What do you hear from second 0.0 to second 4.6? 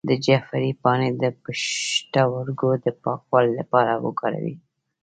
د جعفری پاڼې د پښتورګو د پاکوالي لپاره وکاروئ